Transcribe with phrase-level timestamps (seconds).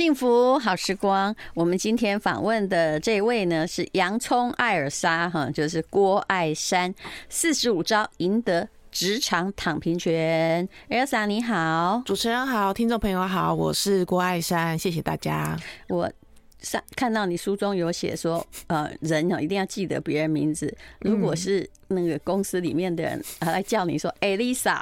[0.00, 1.36] 幸福好时光。
[1.52, 6.94] 我们今天访问的这位呢是洋葱艾尔莎哈，就是郭艾山，
[7.28, 10.66] 四十五招赢得职场躺平权。
[10.88, 15.54] Elsa 你好，主持人好，听众朋友好，我是郭艾山，谢谢大家。
[15.90, 16.10] 我。
[16.62, 20.70] 上看到你书中有写说，呃，人一定要记得别人名字。
[20.98, 24.78] 如果是那个公司里面的人来叫你说 Elisa，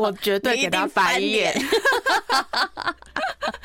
[0.00, 1.54] 我绝对 给他白眼。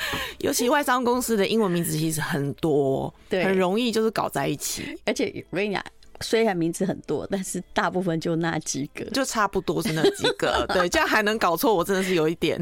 [0.39, 4.97] 尤其外商公司的英文名字其实很多，对，很容易就是搞在一起。
[5.05, 5.83] 而且我跟你讲。
[6.21, 10.65] 虽然名字很多，但是大部分就那几个，就差不多是那几个。
[10.73, 12.59] 对，这样还能搞错，我真的是有一点。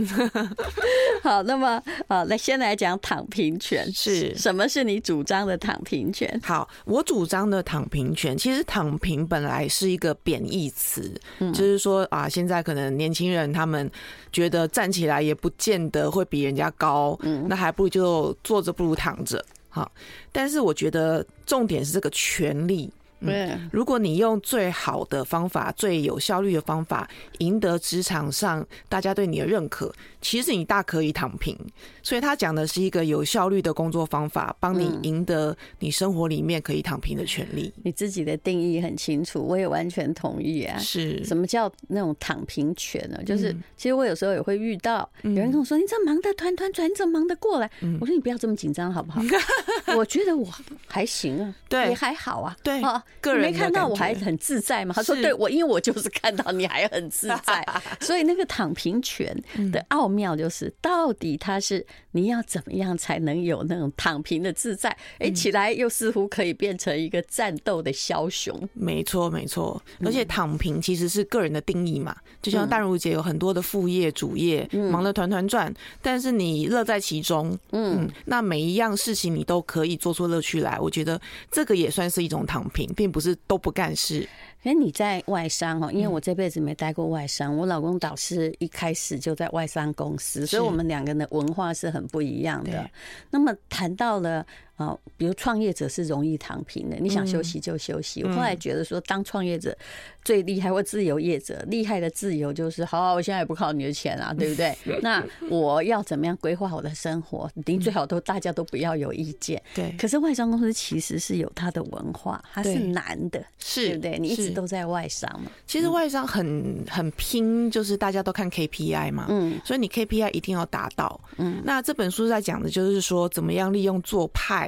[1.21, 4.67] 好，那么好，来先来讲躺平权是什么？
[4.67, 6.39] 是你主张的躺平权？
[6.44, 13.89] 好，我主张的躺平权，其实躺平本来是一个贬义词，嗯、就是说啊，现在可能年轻人他们
[14.31, 19.44] 觉得站起来也不见得会比人家高，嗯，那还不如就坐着不如躺着。
[19.70, 19.91] 好，
[20.31, 22.91] 但是我觉得重点是这个权利。
[23.25, 31.57] 对，如果你用最好的方法、最有效率的方法赢得职场上大家对你的认可，其实你大可以躺平。
[32.01, 37.73] 所以他讲的是一个有效率的工作方法，帮你赢得你生活里面可以躺平的权利。
[37.83, 40.77] 你自己的定义很清楚，我也完全同意啊。
[40.79, 43.17] 是什么叫那种躺平权呢？
[43.25, 47.69] 就是其实我有时候也会遇到有人跟我说：“你这忙得团团转，你怎么忙得过来？”
[48.01, 49.21] 我说：“你不要这么紧张好不好？”
[49.95, 50.47] 我觉得我
[50.88, 53.03] 还行啊，对，也还好啊，对啊。
[53.22, 54.94] 个人没看到我还很自在吗？
[54.95, 57.66] 他说：“对，我因为我就是看到你还很自在，
[58.02, 59.36] 所以那个躺平权
[59.72, 64.95] 的奥妙就是，到底他是你要怎么样才能有那种躺平的自在？
[65.19, 68.67] 哎，起来又似乎可以变成一个战斗的枭雄。
[68.73, 69.81] 没错，没错。
[70.06, 80.78] 而且躺平其实是个人的定义嘛，就像淡如姐有很多的副业、主业，忙得团团转，但是你乐在其中，嗯，那每一样事情你都可以做出乐趣来。
[80.80, 81.19] 我觉得
[81.50, 84.27] 这个也算是一种躺平，并不是都不干事。
[84.63, 92.90] 哎，你在外商哦，因为我这辈子没待过外商，我老公导师一开始就在外商公司，所以我们两个人的文化是很不一样的。
[93.29, 94.45] 那么谈到了。
[94.75, 98.23] 啊，比如创业者是容易躺平的，你想休息就休息。
[98.23, 99.78] 我后来觉得说，当创业者
[100.25, 104.75] 最厉害，或自由业者厉害的自由就是，好，我现在也不靠你的钱啊，对不对？
[105.03, 107.47] 那我要怎么样规划我的生活？
[107.66, 109.62] 你最好都大家都不要有意见。
[109.75, 109.94] 对。
[109.95, 114.17] 可是外商公司其实是有它的文化，它是难的，是对不对？
[114.17, 115.51] 你一直都在外商嘛。
[115.67, 121.22] 其实外商很很拼，就是大家都看 KPI 嘛，嗯，所以你 KPI 一定要达到。
[121.38, 124.63] 嗯，那这本书在讲的就是说，怎么样利用做派。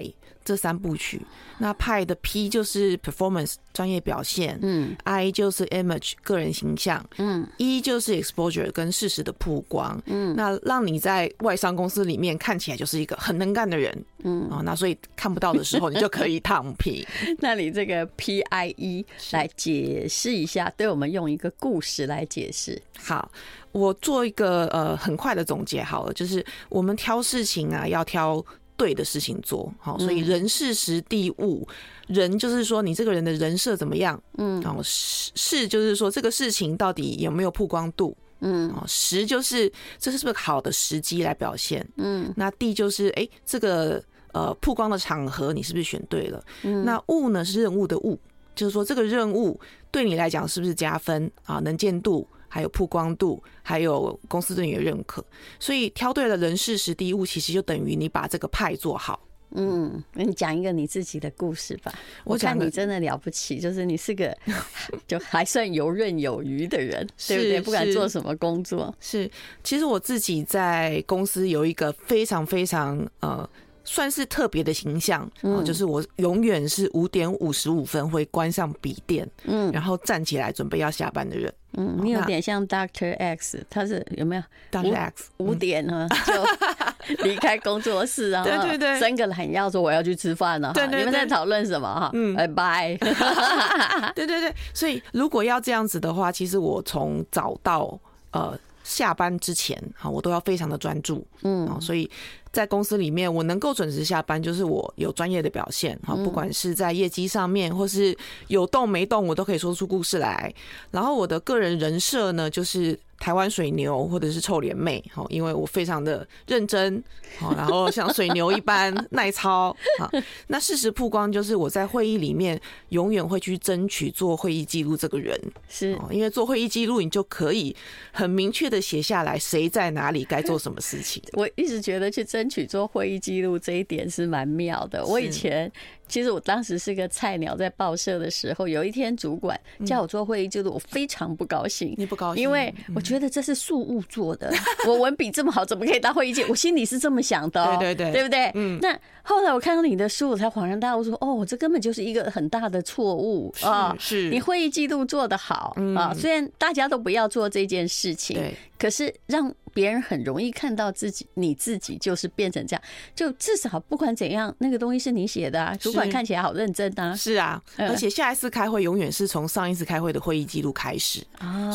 [0.45, 1.19] 这三部曲，
[1.57, 17.03] 那派的 P 就是 performance 专业表现，嗯，I 就是 image 个人形象，嗯，E 就是 exposure 跟事实的曝光，嗯，那让你在外商公司里面看起来就是一个很能干的人，嗯，哦，那所以看不到的时候你就可以躺平。
[17.39, 22.79] 那你这个 P I E 来解释一下，对我们用一个故事来解释。
[22.99, 23.31] 好，
[23.71, 28.45] 我做一个呃很快的总结好了，就是我们挑事情啊要挑。
[28.77, 31.67] 对的事情做好，所以人事时地物，
[32.07, 44.03] 人就是说你这个人的人设怎么样，嗯，然后事事就是说这个事情到底有没有曝光度，嗯，时就是这是不是好的时机来表现，嗯，那地就是哎这个
[44.33, 48.19] 呃曝光的场合你是不是选对了，嗯，那物呢是任务的物，
[48.55, 49.59] 就是说这个任务
[49.91, 51.31] 对你来讲是不是加分？
[51.45, 52.27] 啊，能见度。
[52.55, 55.21] 还有曝光度，还有公司对你的认可，
[55.59, 59.19] 所以挑对了人事时地物，其实就等于你把这个派做好。
[59.57, 61.93] 嗯，那你讲一个你自己的故事吧。
[62.23, 64.33] 我看你真的了不起，就是你是个
[65.05, 67.59] 就还算游刃有余的人，对不对？
[67.59, 69.29] 不管做什么工作，是。
[69.61, 73.49] 其实我自己在公司有一个非常非常呃。
[73.85, 86.33] 算是特别的形象，嗯，就是我永远是五点五十五分会关上笔电，嗯，然后站起来准备要下班的人，嗯，你有点像 Doctor X，他是有没有？Doctor X 五点呢就
[87.23, 92.09] 离开工作室，然后对对对，伸个懒腰说我要去吃饭了，对对，你们在讨论什么哈？
[92.13, 92.97] 嗯，拜拜，
[94.15, 97.99] 对对对，所以如果要这样子的话，其实我从早到
[98.31, 102.09] 呃下班之前啊，我都要非常的专注，嗯，所以。
[102.55, 106.15] 在公司里面，我能够准时下班，就是我有专业的表现哈。
[106.15, 108.17] 不管是在业绩上面，或是
[108.47, 110.53] 有动没动，我都可以说出故事来。
[110.89, 117.03] 然后我的个人人设呢，就是台湾水牛或者是臭脸妹，哈，因为我非常的认真，
[117.39, 120.11] 好，然后像水牛一般耐操，好，
[120.47, 122.59] 那事实曝光就是我在会议里面
[122.89, 127.75] 永远会去争取做会议记录这个人，是因为做会议记录你就可以
[128.11, 131.23] 很明确的写下来谁在哪里该做什么事情。
[131.33, 135.71] 我一直觉得去争取做会议记录这一点是蛮妙的，我以前。
[136.07, 141.93] 其实我当时是个菜鸟，在报社的时候，有一天主管叫我做会议记录，我非常不高兴。
[141.97, 142.43] 你不高兴？
[142.43, 144.53] 因为我觉得这是素务做的，
[144.87, 146.49] 我文笔这么好，怎么可以当会议记录？
[146.51, 148.51] 我心里是这么想的，对对对，对不对？
[148.53, 148.79] 嗯。
[148.81, 153.95] 那后来我看到你的书，我才恍然大悟，说：“哦，这根本就是一个很大的错误啊！
[153.99, 162.81] 是你会议记录做得好啊，虽然大家都不要做这件事情，对，可是让。”别人很容易看到自己，你自己就是变成这样。
[163.13, 167.13] 就至少不管怎样，那个东西是你写的啊，主管看起来好认真啊。
[167.13, 171.21] 是啊，而且下一次开会永远是从上一次开会的会议记录开始，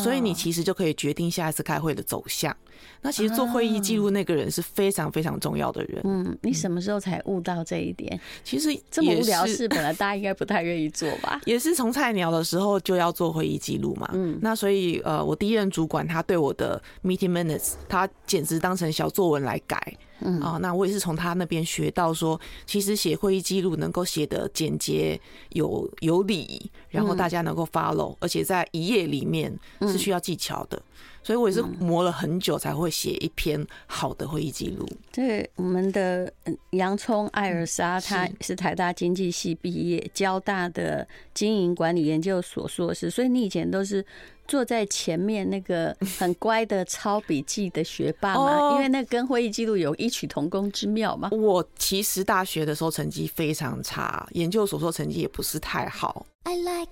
[0.01, 2.57] 所以你其实就可以决定下一次开会的走向。
[3.03, 6.01] 那其实做会议记录那个人是非常非常重要的人。
[6.03, 8.19] 嗯，你什么时候才悟到这一点？
[8.43, 11.39] 其实这么无聊事，本来大家应该不太愿意做吧？
[11.45, 14.09] 也是从菜鸟的时候就要做会议记录嘛。
[14.13, 19.97] 嗯，那所以呃，我第一任主管他对我的 meeting minutes，他简直当成小作文来改。
[20.23, 29.51] 嗯啊，那我也是从他那边学到说，其实写会议记录能够写得简洁有有理，然后大家能够 follow，而且在一页里面
[29.81, 30.79] 是需要技巧的。
[31.23, 34.87] 所以我也是磨了很久才会写一篇好的会议记录。
[35.11, 36.31] 对，我们的
[36.71, 43.09] 洋葱艾尔莎，她是台大经济系毕业，交大的经营管理研究所硕士。
[43.09, 44.03] 所以你以前都是
[44.51, 48.73] 坐在前面那个很乖的抄笔记的学霸嘛？
[48.73, 51.29] 因为那跟会议记录有异曲同工之妙嘛。
[51.31, 56.25] 我其实大学的时候成绩非常差，研究所说成绩也不是太好。
[56.43, 56.91] I like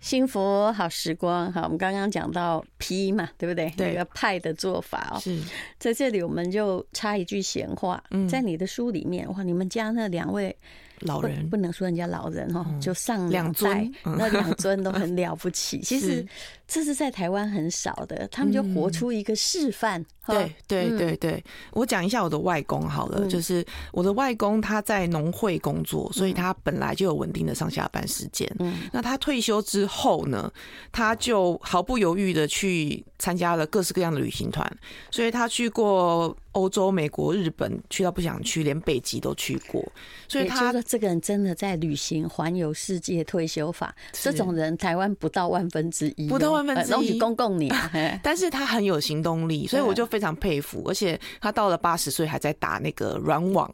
[0.00, 3.72] 幸福好时光，好，我们刚刚讲到 P 嘛，对不对？
[3.76, 5.20] 对，那个派的做法哦。
[5.20, 5.40] 是，
[5.78, 10.56] 在这里我们就插一句闲话，嗯在你的书里面，哇，你们家那两位。
[11.00, 15.80] 老人不，不能说人家老人哦，就上两代那两尊都 很了不起。
[15.80, 16.26] 其实
[16.66, 20.04] 这是在台湾很少的，他们就活出一个示范。
[20.26, 21.42] 对对对对，
[21.72, 28.48] 我讲一下我的外公好了，就是我的外公他在农会工作，所以他本来就有稳定的上下班时间。
[28.60, 30.52] 嗯那他退休之后呢，
[30.92, 34.70] 他就毫不犹豫的去参加了各式各样的旅行团，
[35.10, 36.36] 所以他去过。
[36.52, 39.80] 欧洲、美国、日本，去到不想去，连北极都去过。
[40.26, 47.72] 所以他这个人真的在履行环游世界退休法，这种人台湾不到万分之一，不到万分之一，公共你。
[48.24, 50.82] 但是他很有行动力，所以我就非常佩服。
[50.88, 53.72] 而且他到了八十岁还在打那个软网，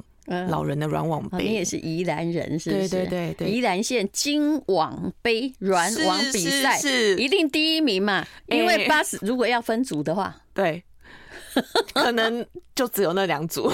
[0.51, 1.43] 老人的软网杯。
[1.43, 2.89] 你也是宜兰人，是不是？
[2.91, 8.27] 对对对，宜兰县金网杯软网比赛是一定第一名嘛？
[8.49, 10.85] 因为八十如果要分组的话，对。
[11.95, 13.73] 可能就只有那两组。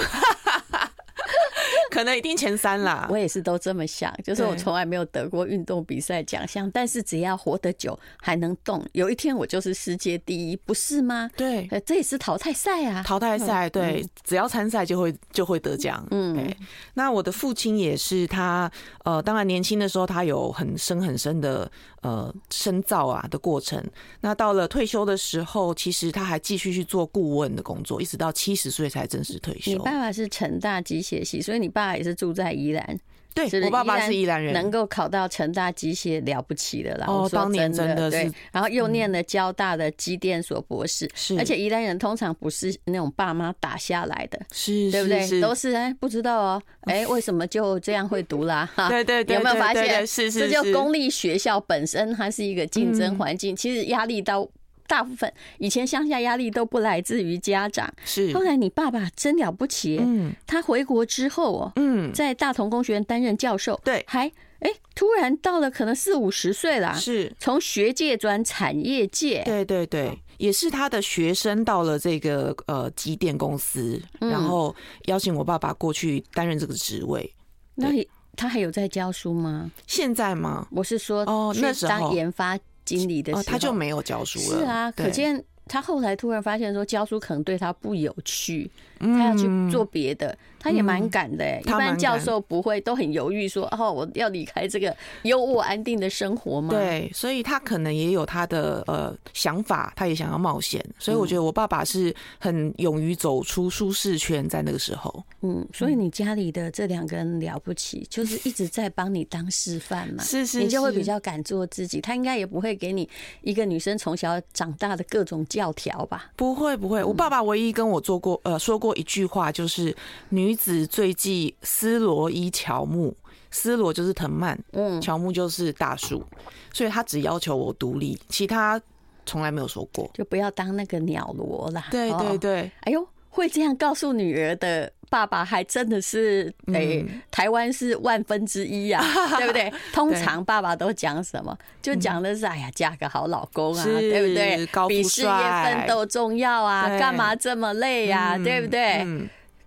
[1.93, 11.29] 可能一定前三啦，我也是都这么想，就是我从来没有得过运动比赛奖项，但是只要活得久还能动，有一天我就是世界第一，不是吗？
[11.37, 16.03] 对，这也是淘汰赛啊，淘汰赛，对，只要参赛就会就会得奖。
[16.09, 16.51] 嗯，
[16.95, 18.71] 那我的父亲也是，他
[19.03, 23.79] 呃，当然年轻的时候他有很深很深的呃深造啊的过程，
[24.21, 29.69] 那到了退休的时候，其实他还继续去做顾问的工作，一直到七十岁才正式退休。
[29.71, 31.82] 你爸爸是成大机械系，所以你爸。
[31.87, 32.99] 爸也是住在宜兰，
[33.33, 37.05] 对，我爸爸是宜兰人，能够考到成大机械了不起的了。
[37.07, 45.41] 哦，当年真的是，然后又念了交大的机电所博士，是，而且宜兰人通常不是那种爸妈打下来的，是，对不对？
[45.41, 48.69] 都是哎，不知道哦， 哎，为什么就这样会读啦？
[48.75, 50.05] 哈，对对对，有没有发现？
[50.05, 54.47] 是是，这就公立学校本身它是一个竞争环境，其实压力到。
[54.87, 58.33] 大部分以前乡下压力都不来自于家长，是。
[58.33, 74.73] 后来你爸爸真了不起，嗯，他回国之后哦，嗯，在大同工学院担任教授，对，还哎，突然到了可能四五十岁了，是，从学界转产业界，对对对，也是他的学生到了这个呃机电公司，然后
[75.05, 77.33] 邀请我爸爸过去担任这个职位。
[77.75, 77.89] 那
[78.35, 79.69] 他还有在教书吗？
[79.85, 80.67] 现在吗？
[80.71, 82.57] 我是说哦，那时候当研发。
[82.85, 84.59] 经理的时候，他就没有教书了。
[84.59, 88.69] 是啊，可见他后来突然发现说教书可能对他不有趣，
[89.03, 90.37] 他要去做别的。
[90.59, 96.69] 他也蛮敢的，一般教授不会都很犹豫说哦，我要离开这个优渥安定的生活吗？
[96.69, 100.81] 对，所以他可能也有他的呃想法，他也想要冒险。
[100.97, 105.21] 所以我觉得我爸爸是很勇于走出舒适圈，在那个时候。
[105.41, 110.23] 嗯，所以你家里的这两个人了不起，就是一直在帮你当示范嘛。
[110.23, 111.99] 是是，你就会比较敢做自己。
[111.99, 113.09] 他应该也不会给你
[113.41, 116.31] 一个女生从小长大的各种教条吧？
[116.37, 119.95] 不会不会，我爸爸唯一跟我做过呃说过一句话，就是
[120.29, 120.53] 女。
[120.63, 123.13] 子最忌斯罗伊乔木，
[123.51, 126.23] 斯罗就是藤蔓，嗯，乔木就是大树，
[126.71, 128.79] 所以他只要求我独立，其他
[129.25, 131.87] 从来没有说过，就不要当那个鸟罗啦。
[131.91, 138.99] 对对对，哎呦，会这样告诉女儿的爸爸，还真的是哎、欸，台湾是万分之一呀，
[139.37, 139.71] 对不对？
[139.93, 141.55] 通常爸爸都讲什么？
[141.83, 144.67] 就讲的是哎呀，嫁个好老公啊，对不对？
[144.87, 148.35] 比事业奋斗重要啊，干嘛这么累呀？
[148.43, 149.05] 对不对？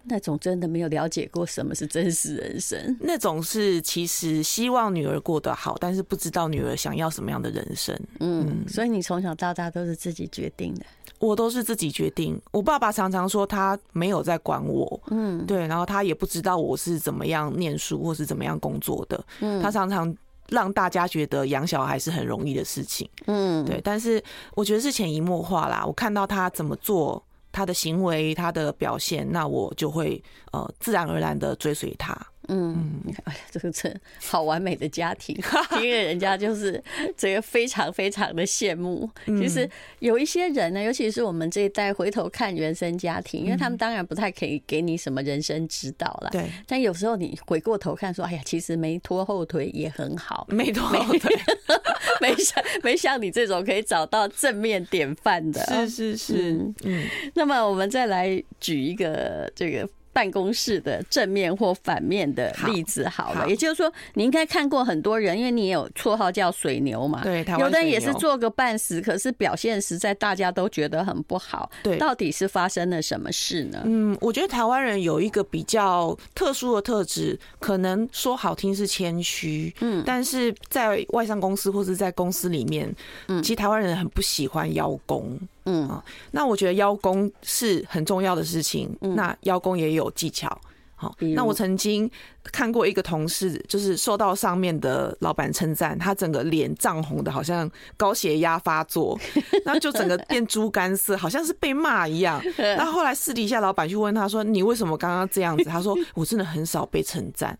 [0.09, 7.99] 那种真的没有了解过什么是真实人生，那种是其实希望女儿过得好，但是不知道女儿想要什么样的人生。
[8.21, 10.87] 嗯，所以你从小到大都是自己决定的。
[11.19, 12.41] 我都是自己决定。
[12.53, 19.25] 我爸爸常常说他没有在管我，嗯，对，然后他也不知道我是怎么样念书或是怎么样工作的。
[19.41, 20.15] 嗯，他常常
[20.51, 23.09] 让大家觉得养小孩是很容易的事情。
[23.27, 24.23] 嗯，对，但是
[24.55, 25.83] 我觉得是潜移默化啦。
[25.87, 27.23] 我看到他怎么做。
[27.57, 30.23] 他的行为，他的表现，那我就会
[30.53, 32.15] 呃自然而然的追随他。
[32.49, 35.37] 嗯，哎呀，这个真好完美的家庭，
[35.76, 36.83] 因为人家就是
[37.17, 39.09] 这个非常非常的羡慕。
[39.26, 46.31] 其实有一些人呢，尤其是我们这一代回头看原生家庭，因为他们当然不太可以给你什么人生指导了。
[46.31, 46.45] 对。
[46.67, 51.37] 但有时候你回过头看，说，哎呀，其实没拖后腿也很好，没拖后腿，
[52.21, 55.61] 没像没像你这种可以找到正面典范的。
[55.67, 56.73] 是是是。
[56.85, 57.05] 嗯。
[57.35, 59.88] 那么我们再来举一个这个。
[60.17, 67.21] 办公室的正面或反面的例子好了，也就是说，你应该看过很多人，因为你也有绰号叫水牛嘛。
[67.23, 71.71] 对，有的人也是做个半死，可是表现实在大家都觉得很不好。
[71.83, 73.83] 对，到底是发生了什么事呢？
[73.85, 82.91] 嗯，我觉得台湾人有一个比较特殊的特质，可能说好听是谦虚，嗯，但是在外商公司或是在公司里面，
[83.29, 85.39] 嗯，其实台湾人很不喜欢邀功。
[85.67, 88.97] 嗯啊，那我觉得邀功是很重要的事情。
[89.01, 90.61] 那邀功也有技巧。
[90.99, 92.11] 好，那我曾经
[92.53, 99.19] 看过一个同事，就是受到上面的老板称赞，他整个脸涨红的，好像高血压发作，
[99.65, 102.43] 那就整个变猪肝色，好像是被骂一样。
[102.59, 107.57] 那后来私底下老板去问他说：“你为什么刚刚这样子？” 他说：“我真的很少被称赞。”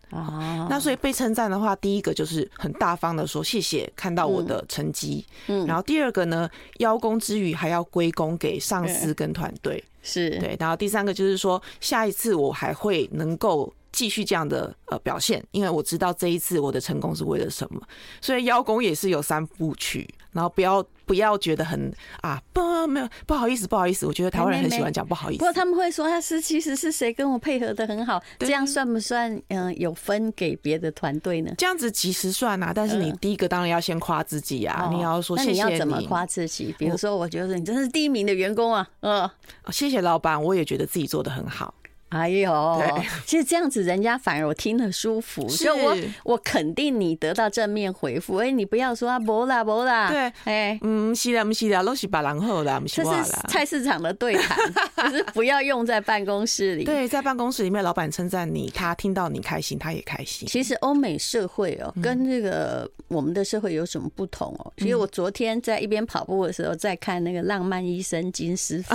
[0.71, 5.25] 那所以被称赞的话，第一个就是很大方的说谢谢，看到我的成绩。
[5.49, 9.83] 嗯，然后第二个呢，邀功之余还要归功给上司跟团队。
[10.03, 17.81] 是对，然后第三个就是说，下一次我还会能够继续这样的呃表现，因为我知道这一次我的成功是为了什么，
[18.21, 31.55] 所以邀功也是有三部曲，然后不要不要觉得很啊不没有不好意思不好意思，我觉得台湾人很喜欢讲不好意思，不过他们会说他是其实是谁跟我配合的很好，这样算不算嗯有分给别的团队呢？
[31.57, 36.75] 这样子其实算啊，但是你第一个当然要先夸自己啊，你要说谢谢你，你要怎么夸自己？
[36.79, 39.29] 比如说我觉得你真是第一名的员工啊，嗯，
[39.73, 41.73] 谢谢老板，我也觉得自己做的很好。
[42.17, 42.83] 哎呦，
[43.25, 48.37] 其实这样子人家反而我听了舒服，就我我肯定你得到正面回复。
[48.37, 53.23] 哎，你不要说啊，不啦不啦，对，哎，嗯，是啦，不是啦，都是把人后啦，不是我啦。
[53.23, 54.57] 这是菜市场的对谈，
[55.11, 56.85] 就是不要用在办公室里。
[56.85, 60.49] 对，在办公室里面，老板称赞你，他听到你开心，他也开心。
[60.49, 64.73] 其实欧美社会哦，跟这个我们的社会有什么不同哦？
[64.79, 68.95] 其实我昨天在一边跑步的时候，在看那个《浪漫医生金师傅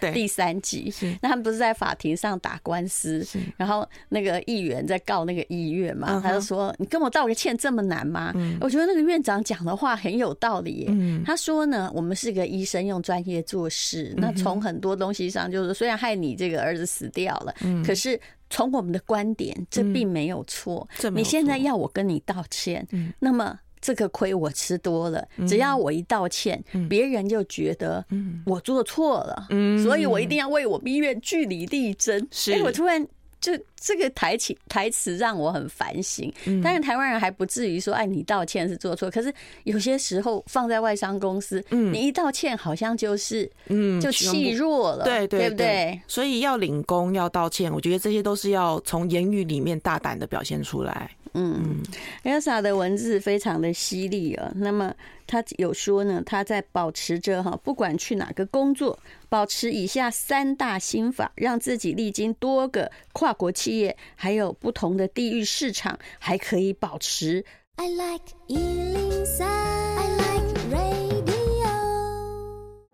[0.00, 2.59] 的第三集，那他们不是在法庭上打。
[2.60, 3.26] 打官司，
[3.56, 10.90] 然后那个议员在告那个医院嘛，他就说：“你跟我道个歉这么难吗？”我觉得那个院长讲的话很有道理。
[11.24, 14.12] 他说呢：“我们是个医生，用专业做事。
[14.16, 20.86] 那从很多东西上，就是虽然害你这个儿子死掉了，可是从我们的观点，这并没有错。
[21.14, 22.86] 你现在要我跟你道歉，
[23.18, 28.04] 那么。”这个亏我吃多了，只要我一道歉，别人就觉得
[28.44, 29.46] 我做错了，
[29.82, 32.26] 所以我一定要为我们医院据理力争。
[32.30, 33.06] 所以我突然
[33.40, 36.30] 就这个台词台词让我很反省。
[36.62, 39.32] 当然台湾人还不至于说，哎，你道歉是做错，可是
[39.64, 45.98] 有些时候放在外商公司，你一道歉好像就是嗯就气弱了，对对不对？
[46.06, 51.10] 所以要领功要道歉，我觉得这些都是要从言语里面大胆的表现出来。
[51.32, 51.80] 嗯
[52.24, 54.50] ，Elsa 的文字非常的犀利啊。
[54.56, 54.92] 那么
[55.28, 67.44] 他有说呢，他在保持着哈，不管去哪个工作，保持以下三大心法，让自己历经多个跨国企业，还有不同的地域市场，还可以保持。
[67.76, 68.24] I like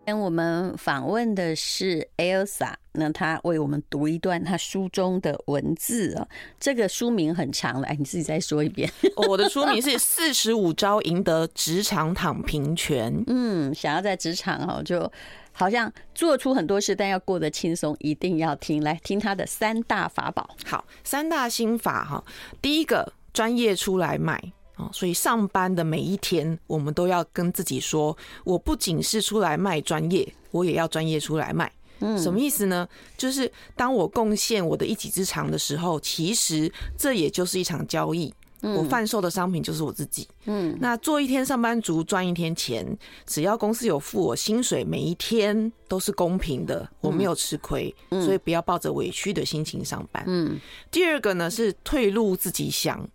[0.04, 6.28] 跟我们访问的是 Elsa，那她为我们读一段她书中的文字啊。
[6.60, 8.88] 这个书名很长了，哎，你自己再说一遍。
[9.28, 13.12] 我的书名是 《四十五招赢得职场躺平权》。
[13.26, 15.10] 嗯，想要在职场哦，就
[15.58, 20.54] 好像做出很多事，但要过得轻松，一定要听，来听他的三大法宝。
[20.66, 22.22] 好，三大心法哈。
[22.60, 24.34] 第一个，专业出来卖
[24.74, 24.90] 啊。
[24.92, 31.72] 所以上班的每一天，我们都要跟自己说：我不仅是出来卖专业，我也要专业出来卖。
[32.00, 32.86] 嗯，什么意思呢？
[33.16, 38.34] 就是当我贡献我的一己之长的时候，其实这也就是一场交易。
[38.62, 40.26] 我贩售的商品就是我自己。
[40.46, 42.86] 嗯，那做一天上班族赚一天钱，
[43.26, 47.94] 只要公司有付我薪水，每一天都是公平的，我没有吃亏。
[48.10, 50.24] 所以不要抱着委屈的心情上班。
[50.26, 50.58] 嗯，
[50.90, 53.08] 第二个呢是退路自己想。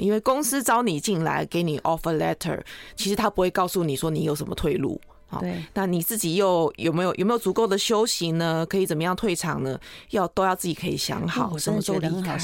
[0.00, 2.60] 因为公司招你进来，给你 offer letter，
[2.94, 5.00] 其实他不会告诉你说你有什么退路。
[5.28, 5.42] 好，
[5.74, 8.66] 那你自己又有没有有没有足够的休息呢？
[8.68, 9.78] 可以怎么样退场呢？
[10.10, 12.38] 要都要自己可以想好，什么时候离开。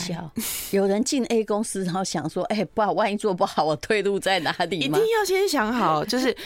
[0.71, 4.79] 有人进 A 公司，然后想说，哎，不好，万一做不好，我退路在哪里？
[4.85, 6.37] 一定要先想好，就是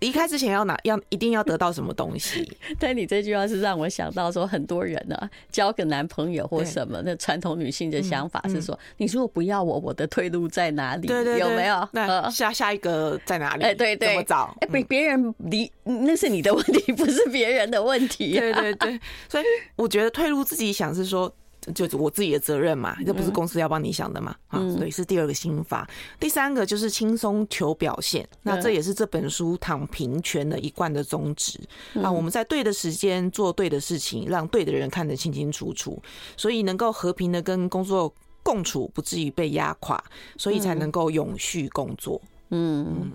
[0.00, 2.50] 离开之前要拿，要一定要得到什么东西。
[2.80, 11.06] 但你这句话是让我想到说，很多人呢，交个男朋友或什么，那传统女性的想法是说，你如果不要我，我的退路在哪里？
[11.06, 11.86] 对对，有没有？
[11.92, 13.64] 那 下下一个在哪里？
[13.64, 14.56] 哎，对对，怎么找？
[14.60, 15.70] 哎，别别人离。
[15.84, 18.38] 那是你的问题， 不是别人的问题。
[18.38, 21.32] 对对对，所以我觉得退路自己想是说，
[21.74, 24.36] 就是我自己的责任嘛，这不是公司要帮你想的嘛。
[24.46, 25.88] 啊，所以是第二个心法。
[26.20, 31.58] 第三个就是轻松求表现，那这也是这本书躺平权的一贯的宗旨。
[32.00, 36.00] 啊，我们在对的时间做对的事情，让对的人看得清清楚楚，
[36.36, 40.00] 所以能够和平的跟工作共处，不至于被压垮，
[40.36, 42.22] 所以才能够永续工作。
[42.50, 43.10] 嗯，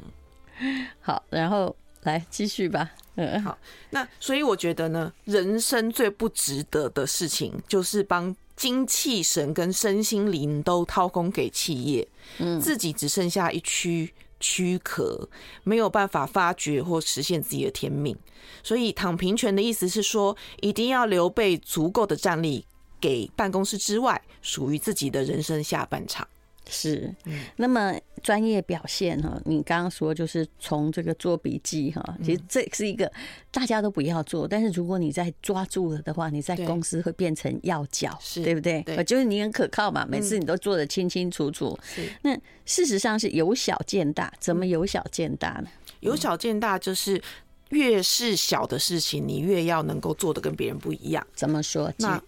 [0.99, 1.73] 好，然后。
[2.07, 2.91] 来继续吧。
[3.15, 3.57] 嗯，好。
[3.89, 15.27] 那所以我觉得呢，人生最不值得的事情，就是帮精气神跟身心灵都掏空给企业，嗯，自己只剩下一躯躯壳，
[15.63, 18.15] 没有办法发掘或实现自己的天命。
[18.63, 22.65] 所以躺平权的意思是说，一定要留备足够的战力，
[23.01, 26.27] 给办公室之外属于自己的人生下半场。
[26.69, 27.13] 是，
[27.55, 33.11] 那么专业表现哈，你刚刚说就是从这个做笔记哈，其实这是一个
[33.51, 38.81] 大家都不要做，但是如果你在抓住了的话，你在公司会变成要角，是对不对？
[38.83, 41.77] 对，就是你很可靠嘛，每次你都做的清清楚楚。
[42.21, 45.67] 那事实上是由小见大，怎么由小见大呢？
[46.01, 47.21] 由小见大就是
[47.69, 51.25] 越是小的事情，你越要能够做的跟别人不一样。
[51.33, 51.91] 怎么说？
[51.97, 52.21] 那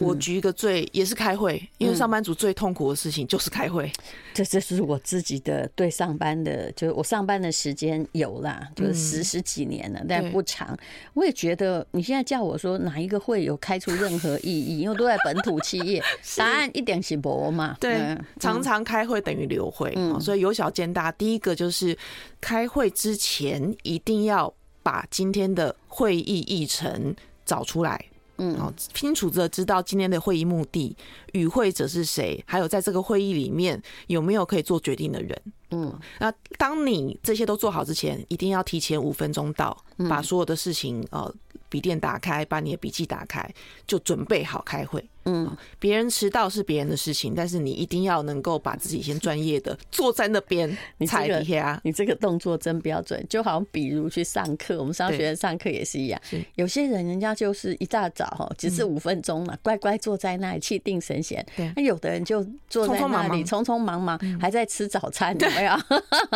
[0.00, 3.90] 我举一个最也是开会，因为上班族最痛苦的事情就是开会。
[4.32, 10.78] 这这是我自己的对上班的，就是我上班的时间有啦，就是十十几年了，但不长。
[11.14, 16.00] 我也觉得你现在叫我说哪一个会有开出任何意义，因为都在本土企业，
[16.36, 17.76] 答案一点是没嘛。
[17.80, 21.10] 对，常常开会等于留会，所以由小见大。
[21.12, 21.96] 第一个就是
[22.40, 24.52] 开会之前一定要
[24.84, 27.12] 把今天的会议议程
[27.44, 28.04] 找出来。
[28.38, 30.96] 嗯，好，清楚的知道今天的会议目的，
[31.32, 35.42] 与会者是谁，还有在这个会议里面有没有可以做决定的人。
[35.70, 39.76] 嗯，那当你这些都做好之前，一定要提前五分钟到，
[40.08, 41.32] 把所有的事情呃
[41.68, 43.52] 笔电打开，把你的笔记打开，
[43.86, 45.04] 就准备好开会。
[45.28, 50.68] 嗯，别人迟到是别人的事情，但是你一定要能够把自己先专业的坐在那边
[51.06, 51.80] 踩底下。
[51.84, 56.20] 你这个动作真标准，就好像比如去上课，我们商学院上课也是一样。
[56.54, 61.44] 有些人人家就是一大早哈，只是五分钟嘛，乖乖坐在那里气定神闲。
[61.56, 65.72] 对，那有的人就坐在那里匆匆忙忙，还在吃早餐，有没有？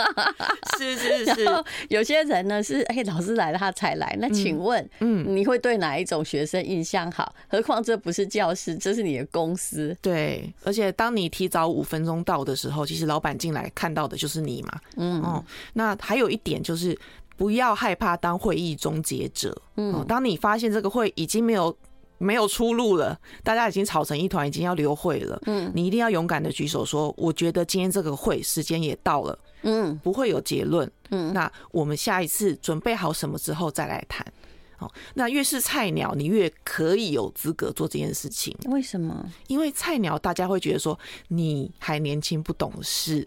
[0.79, 1.47] 是是是。
[1.89, 4.17] 有些人呢是哎，老师来了他才来。
[4.21, 7.35] 那请问，嗯，你会对哪一种学生印象好？
[7.49, 8.77] 何况这不是教室。
[8.83, 14.81] 这是你的公司，对，而且当你提早五分钟到的时候，其实老板进来看到的就是你嘛。
[14.97, 16.99] 嗯哦，那还有一点就是
[17.37, 19.57] 不要害怕当会议终结者。
[19.77, 21.73] 嗯，当你发现这个会已经没有
[22.19, 25.41] 没有出路了，大家已经吵成一团，已经要留会了。
[25.47, 30.91] 嗯，你一定要勇敢的举手说：“我觉得今天这个会时间也到了。”嗯，不会有结论。
[31.11, 34.27] 嗯，那我们下一次准备好什么之后再来谈。
[34.83, 38.53] 好，那越是菜鸟，你越可以有资格做这件事情。
[38.65, 39.25] 为什么？
[39.47, 43.27] 因为菜鸟大家会觉得说你还年轻不懂事，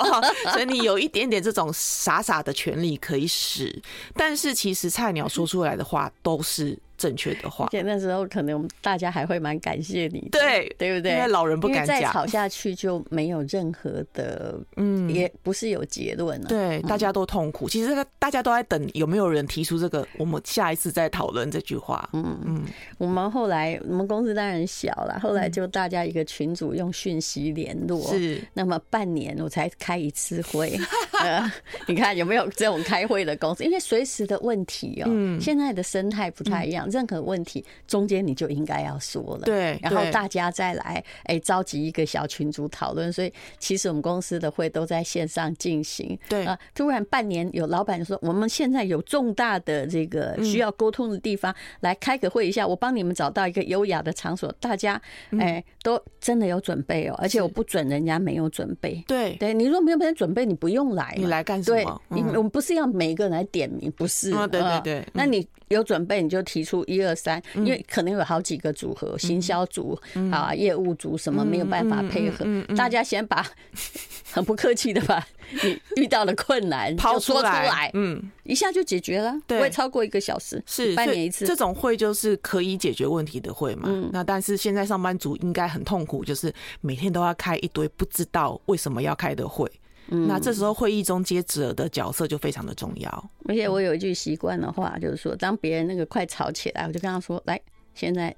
[0.52, 3.82] 所以你有一点点这种傻傻的权利可以使。
[4.14, 6.78] 但是其实菜鸟说出来的话都是。
[7.04, 11.12] 正确的话，而且那时候可能大家还会蛮感谢你，对对不对？
[11.12, 16.48] 因为老人不敢讲，再吵下去就没有任何的，嗯，也不是有结论了。
[16.48, 17.68] 对，大家都痛苦。
[17.68, 22.08] 其实这个大家都在等有没有人提出这个，我们下一次再讨论这句话。
[22.14, 22.62] 嗯嗯，
[22.96, 28.40] 我们后来我们公司当然小了，后来就大家一个群组用讯息联络，是。
[28.54, 30.74] 那么半年我才开一次会，
[31.20, 31.52] 呃，
[31.86, 33.62] 你看有没有这种开会的公司？
[33.62, 36.88] 因为随时的问题哦，嗯，现在的生态不太一样。
[36.94, 43.12] 任何问题中间你就应该要说了，对，然后大家再来哎召集一个小群组讨论。
[43.12, 46.56] 所以其实我们公司的会都在线上进行，对啊。
[46.74, 55.00] 突然半年有老板说，我们现在有重大的这个需要沟通的地方，来开个会一下，我帮你们找到一个优雅的场所，大家
[55.38, 59.02] 哎都真的有准备哦，而且我不准人家没有准备。
[59.06, 62.00] 对对，你如果没有没有准备，你不用来，你来干什么？
[62.10, 64.30] 对，我们不是要每一个人来点名，不是。
[64.30, 65.46] 对对对，那你。
[65.68, 69.98] 有准备你就提出一二三，因为可能有好几个组合，行销组
[70.30, 72.44] 啊、业务组什么没有办法配合，
[72.76, 73.46] 大家先把
[74.32, 75.24] 很不客气的把
[75.62, 81.46] 你遇到的困难 抛说出来，嗯，一下就解决了，不会超过一个小时，是半年一次。
[81.46, 83.88] 这种会就是可以解决问题的会嘛？
[84.12, 89.70] 那但是现在上班族应该很痛苦，就是每天都要开一堆不知道为什么要开的会。
[90.08, 93.30] 那这时候会议中接者的角色就非常的重要。
[93.46, 97.60] 而且我有一句习惯的话，就是说，当别人那个快吵起来，我就跟他说：“来，
[97.94, 98.34] 现在。”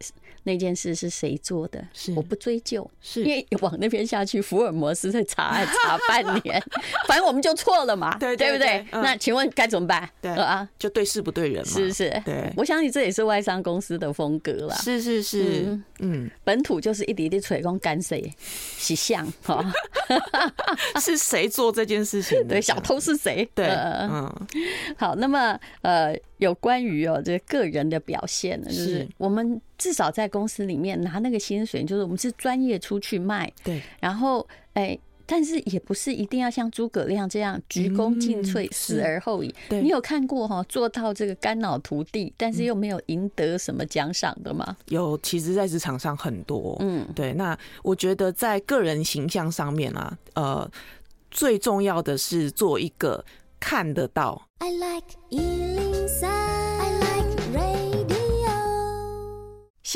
[0.47, 1.85] 那件事是谁做的？
[1.92, 6.62] 是我不追究，是因为往那边下去，福尔摩斯在查案查半年，
[7.09, 8.87] 反正我们就错了嘛，对对不对？
[8.92, 10.09] 那请问该怎么办？
[10.23, 12.23] 对啊，就对事不对人嘛，是是。
[12.25, 14.75] 对，我相信这也是外商公司的风格了。
[14.77, 19.61] 是是是，嗯，本土就是一滴滴吹风干谁洗相哈？
[21.03, 22.47] 是谁做这件事情？
[22.47, 23.49] 对，小偷是谁？
[23.53, 24.33] 对，嗯，
[24.97, 26.16] 好，那么呃。
[26.38, 29.46] 有关于哦，这个人的表现呢，就是我们
[29.79, 33.83] 至少在公司里面拿那个薪水，就是我们是专业出去卖，对。
[34.01, 39.55] 然后，哎，但是也不是一定要像诸葛亮这样鞠躬尽瘁，死而后已。
[39.71, 44.77] 你有看过哈，做到这个肝脑涂地，但是又没有赢得什么奖赏的吗？
[44.87, 46.77] 有，其实，在职场上很多。
[46.81, 47.33] 嗯，对。
[47.33, 50.71] 那我觉得在个人形象上面啊，呃，
[51.31, 53.25] 最重要的是做一个
[53.59, 54.49] 看得到。
[54.59, 55.07] I like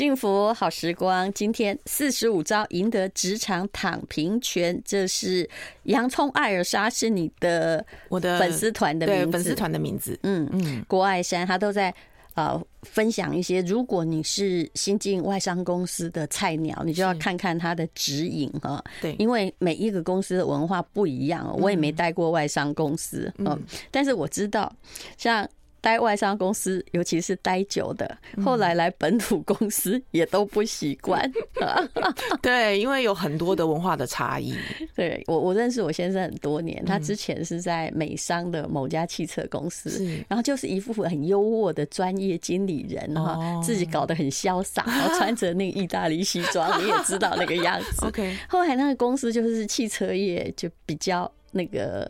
[0.01, 5.47] 幸福好时光，今天四十五招赢得职场躺平权，这是
[5.83, 10.19] 洋葱艾尔莎，是你的我的粉丝团的名字，粉丝团的名字。
[10.23, 11.93] 嗯嗯，郭爱山他都在
[12.33, 18.83] 呃分享一些，如果你是新进外商公司的菜鸟，你就要看看他的指引哈。
[19.03, 23.61] 对，因为每一个公司的文化不一样，我也没待过外商公司，嗯，
[23.91, 24.75] 但是我知道
[25.15, 25.47] 像。
[25.81, 31.29] 待外商公司，尤其是待久的，后来来本土公司也都不习惯。
[32.41, 34.55] 对，因为有很多的文化的差异。
[34.95, 48.05] 对我，我认识我先生很多年，他之前是在美商的某家汽车公司，然后就是一副很优渥的专业经理人哈，自己搞得很潇洒，然后 穿着那个意大利西装，你也知道那个样子。
[48.05, 52.09] OK，后来那个公司就是汽车业就比较那个。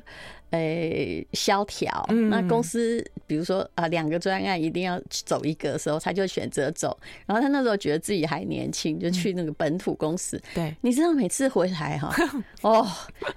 [0.51, 2.05] 诶，萧条。
[2.29, 6.97] 那公司比如说啊，两个专案一定要走一个的时候，他就选择走。
[7.25, 10.41] 然后他那时候觉得自己还年轻，就去那个本土公司。
[10.53, 12.13] 对，你知道每次回来哈，
[12.61, 12.87] 哦，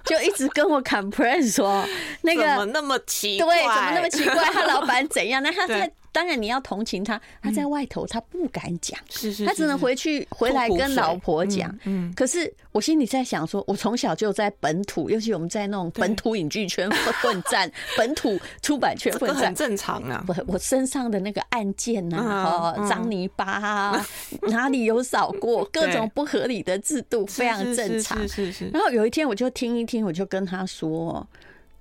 [0.05, 1.85] 就一直跟我 complain 说
[2.21, 4.43] 那个怎么那么奇怪，对，怎么那么奇怪？
[4.51, 5.41] 他老板怎样？
[5.41, 5.91] 那他在。
[6.15, 11.77] 当然你要同情他，他在外头他不敢讲，是是，他只能回去回来跟老婆讲。
[11.83, 16.89] 嗯，可是我心里在想说，我从小就在本土，尤其我们在那种本土影剧圈
[17.21, 20.23] 混战， 本土出版圈混战，很正常啊。
[20.29, 22.15] 我我身上的那个案件呐，
[22.77, 24.05] 哦，脏泥巴啊，
[24.43, 28.17] 哪里有扫过，各种不合理的制度非常正常。
[28.19, 28.69] 是是是。
[28.73, 31.27] 然后有一天我就听一听，我就跟他说，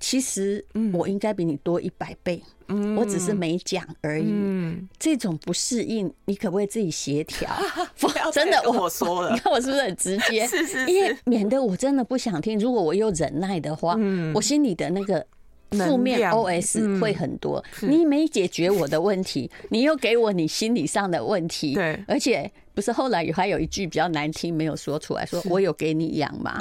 [0.05, 0.63] 其实
[0.93, 2.43] 我应该比你多一百倍。
[2.69, 4.27] 嗯，我只是没讲而已。
[4.27, 7.51] 嗯，这种不适应，你可不可以自己协调？
[8.31, 10.45] 真的，我说了，你看我是不是很直接？
[10.49, 12.59] 是是是，因为免得我真的不想听。
[12.59, 15.27] 如果我又忍耐的话，嗯，我心里的那个
[15.71, 17.65] 负面 OS 会很多。
[17.81, 21.73] 你没解决我的问题， 你又给我你心理上的问题。
[21.75, 26.59] 对，而且不是后来还有一句比较难听没有说出来，说我有给你养吗？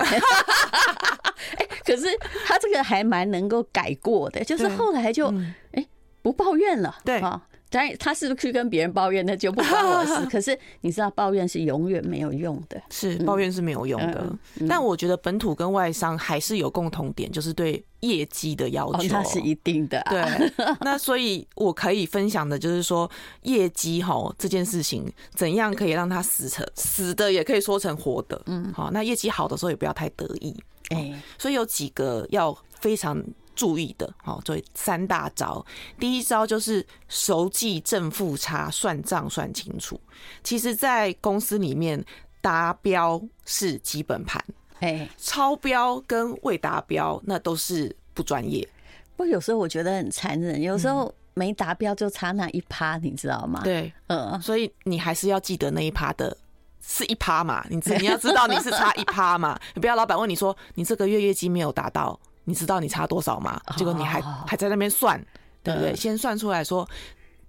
[1.58, 2.08] 哎，可是
[2.46, 5.34] 他这个还蛮能够改过的，就是后来就
[5.74, 5.86] 哎。
[6.24, 7.42] 不抱怨了，对啊，
[7.74, 10.26] 当然他是不是去跟别人抱怨，那就不关我事。
[10.30, 14.32] 可是你知道，抱怨是永远没有用的，是抱怨是没有用的。
[14.70, 20.12] 但我觉得本土跟外商还是有共同点，就是对业绩的要求，哦、那是一定的、啊。
[20.12, 23.10] 对， 那所以我可以分享的就是说，
[23.42, 28.40] 业绩哈这件事情，怎样可以让它死成死的，也可以说成活的。
[28.46, 30.56] 嗯，好，那业绩好的时候也不要太得意。
[30.90, 33.20] 哎，所以有几个要非常。
[33.56, 35.66] 注意的，好，所以三大招。
[36.00, 40.00] 第一招就是熟记正负差，算账算清楚。
[40.44, 42.04] 其实，在公司里面，
[42.42, 44.44] 达标是基本盘，
[44.80, 48.68] 哎，超标跟未达标那都是不专业。
[49.16, 53.62] 不过有时候我觉得很残忍，有时候没达标就差那一趴，你知道吗？
[53.64, 56.36] 对，嗯，所以你还是要记得那一趴的
[56.82, 62.20] 是一趴嘛，你 你要知道你是差一趴嘛，你不要老板问你说你这个月业绩没有达到。
[62.46, 63.60] 你知道你差多少吗？
[63.78, 65.24] 结果你还还在那边算，
[65.64, 65.96] 对不对？
[65.96, 66.88] 先算出来说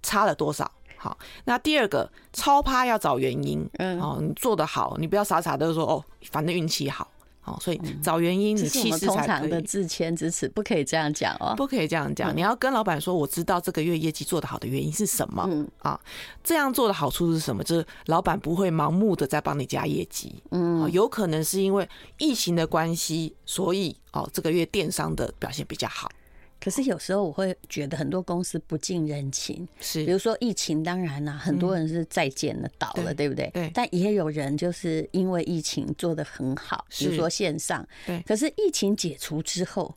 [0.01, 0.69] 差了多少。
[0.97, 3.69] 好，那第二个超趴要找原因。
[3.77, 7.07] 嗯，哦，你做得好，你不要傻傻的说哦，反正运气好。
[7.45, 9.07] 好，所以找原因，你气势才可以。
[9.07, 12.35] 通常的自谦之词，不可以这样讲哦，不可以这样讲。
[12.35, 15.45] 你要跟老板说，我知道这个月业绩做得好的原因是什么。
[15.47, 15.99] 嗯啊，
[16.43, 17.63] 这样做的好处是什么？
[17.63, 20.41] 就是老板不会盲目的在帮你加业绩。
[20.49, 26.09] 嗯，有可能是因为疫情的关系，所以哦，这个月电商的表现比较好。
[26.59, 33.47] 可是有时候我会觉得很多公司不近人情，是比如说疫情，当然啦，很多人是再见了倒了，对不对？
[33.53, 33.69] 对。
[33.71, 37.87] 但也有人就是因为疫情做得很好，比如说线上。
[38.07, 38.19] 对。
[38.25, 39.95] 可是疫情解除之后，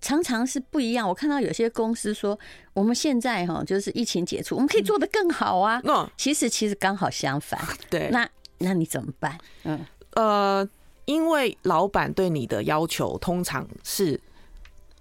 [0.00, 1.08] 常常是不一样。
[1.08, 2.36] 我看到有些公司说，
[2.72, 5.80] 我们现在哈就是疫情解除，我们可以做得更好啊。
[5.84, 7.60] 那其实其实刚好相反。
[7.88, 8.08] 对。
[8.10, 9.38] 那那你怎么办？
[9.62, 9.78] 嗯
[10.14, 10.68] 呃，
[11.04, 14.20] 因为老板对你的要求通常是。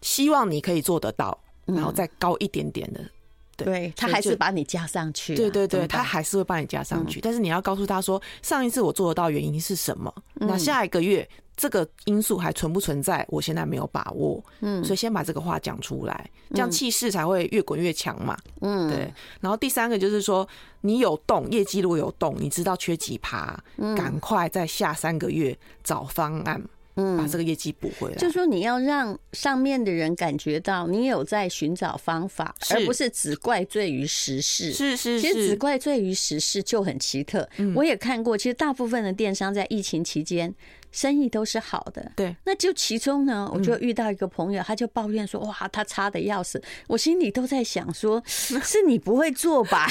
[0.03, 1.35] 希望你可以做得到，
[1.65, 3.09] 然后再高一点点的，嗯、
[3.57, 10.13] 对，对他还是把你加上去，对对对，他还是会把你加上去，嗯、但是你要告诉他说，上一次我做得到原因是什么？
[10.41, 13.25] 嗯、那下一个月这个因素还存不存在？
[13.29, 19.13] 我现在没有把握，嗯，所以先把这个话讲出来，这样气势才会越滚越强嘛，嗯，对。
[19.39, 20.47] 然后第三个就是说，
[20.81, 23.57] 你有动业绩，如果有动，你知道缺几趴，
[23.95, 26.61] 赶快在下三个月找方案。
[26.95, 34.71] 嗯，把这个业绩补回来，就是说你要让上面的人感觉到你有在寻找方法，而不是只怪罪于时事。
[34.71, 37.49] 是是是，其实只怪罪于时事就很奇特。
[37.75, 40.53] 我也看过，其实大部分的电商在疫情期间。
[40.93, 42.33] 生意都是好的，对。
[42.45, 49.87] 那就其中呢，我就遇到一个朋友，他就抱怨说：“哇，他差的要死。”我心里都在想说：“是你不会做吧？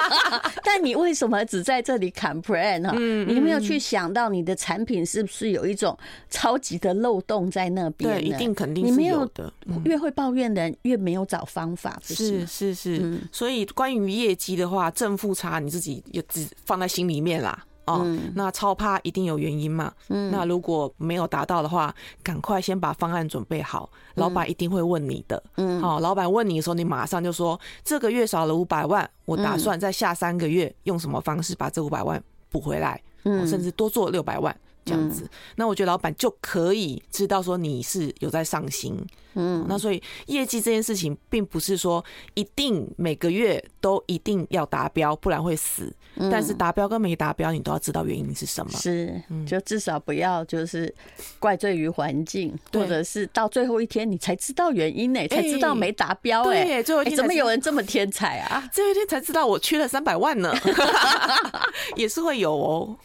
[0.62, 2.92] 但你为什么只在这里 complain 呢？
[3.26, 8.20] 你有没有去想到你的产品是不是有一种超级的漏洞在那边？
[8.20, 9.52] 对，一定肯定是有的。
[9.84, 13.18] 越会抱怨的人越没有找方法，是是是。
[13.32, 17.64] 所以关于业绩的话，正负差你自己也只放在心里面啦。
[17.86, 19.92] 哦，那超趴一定有原因嘛？
[20.08, 25.42] 嗯，那如果没有达到的话，赶快先把方案准备好，老板一定会问你的。
[25.56, 34.54] 嗯，好，老板问你的时候，你马上就说这个月少了五百万，我打算在下三个月用什么方式把这五百万补回来，嗯，甚至多做六百万。
[34.84, 38.96] 这样子，那我觉得老板就可以知道说你是有在上心，
[39.34, 45.92] 嗯，那所以业绩这件事情，并不是说一定每个月都一定要达标，不然会死。
[46.30, 48.70] 但是达标跟没达标，你都要知道原因是什么。
[48.78, 50.94] 是，就至少不要就是
[51.40, 58.62] 怪罪于环境，或者是到最后一天你才知道原因呢，才知道没达标哎，最后一天怎么有人这么天才啊？
[58.72, 60.54] 最后一天才知道我缺了三百万呢，
[61.96, 62.96] 也是会有哦。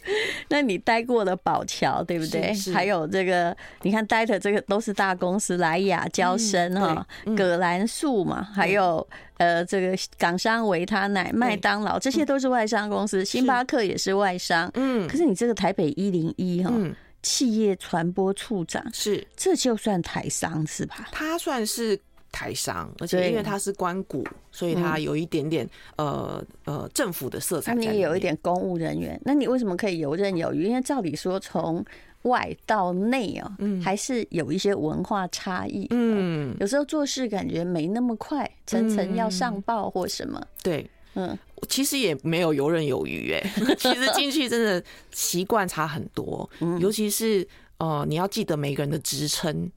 [0.49, 2.51] 那你待过的宝桥对不对？
[2.73, 7.05] 还有这个，你看待的这个都是大公司，莱雅、娇生哈、
[7.38, 14.69] 葛兰素嘛，还有呃这个港商维他奶、麦当劳，这些都是外商公司，星巴克也是外商。
[14.73, 16.73] 嗯，可是你这个台北一零一哈，
[17.21, 21.08] 企业传播处长是，这就算台商是吧？
[21.12, 21.99] 他算是。
[22.31, 27.73] 台商，而且因为他是官股，所以他有一点点呃呃政府的色彩。
[27.73, 30.63] 那你也有一点公务人员，那你为什么可以游刃有余？
[30.65, 31.83] 因为照理说从
[32.23, 35.87] 外到内啊，还是有一些文化差异。
[35.89, 40.41] 嗯，有时候做事感觉没那么快，层层要上报或什么。
[40.61, 41.37] 对，嗯，
[41.67, 43.41] 其实也没有游刃有余哎，
[43.79, 49.71] 其实进去真的习惯差很多，尤其是呃你要记得每个人的职称。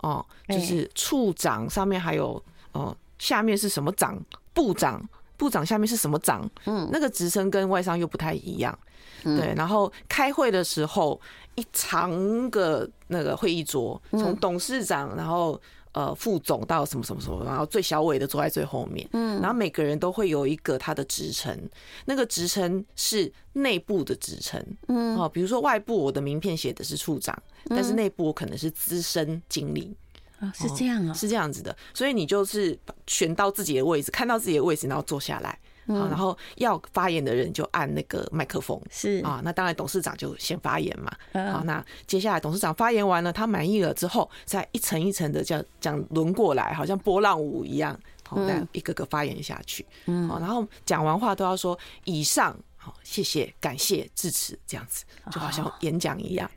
[0.00, 4.18] 哦，就是处长上面还有哦，下面是什么长？
[4.52, 5.02] 部长，
[5.36, 6.48] 部长下面是什么长？
[6.64, 8.76] 嗯，那个职称跟外商又不太一样。
[9.22, 11.20] 对，然后开会的时候，
[11.56, 15.60] 一长个那个会议桌，从董事长，然后
[15.96, 21.58] 呃副总到什么什么什么，然后最小尾的坐在最后面，嗯，然后每个人都会有一个他的职称，
[22.04, 27.34] 那个职称是内部的职称，嗯，哦，比如说外部我的名片写的是处长，
[27.70, 29.96] 但是内部我可能是资深经理。
[30.38, 41.10] 啊，是这样啊，是这样子的，所以你就是选到自己的位置，看到自己的位置，然后坐下来，啊，然后要发言的人就按那个麦克风，是啊，那当然董事长就先发言嘛，
[41.52, 52.56] 好，那接下来董事长发言完了，他满意了之后，再一层一层的这样这样轮过来，好像波浪舞一样，好，再一个个发言下去，嗯，好然后讲完话都要说以上。
[52.78, 56.48] 好，谢谢，感谢，支持，这样子就好像演讲一样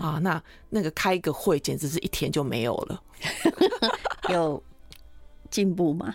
[0.00, 0.18] 啊。
[0.20, 3.02] 那那个开个会，简直是一天就没有了。
[4.30, 4.60] 有
[5.48, 6.12] 进步吗？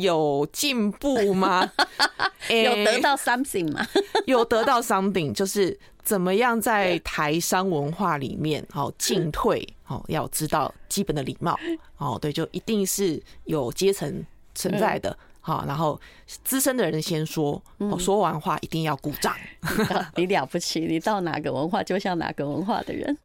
[0.00, 1.70] 有进步吗？
[2.50, 3.86] 有得到 something 吗？
[4.26, 11.58] 有得到 something，就是怎么样在台商文化里面，好进退，好要知道基本的礼貌。
[11.98, 14.24] 哦，对，就一定是有阶层
[14.54, 15.16] 存在的。
[15.44, 16.00] 好，然后
[16.44, 19.34] 资深的人先说，我说完话一定要鼓掌。
[20.14, 23.18] 你了不起，你到哪个文化就像哪个文化的人。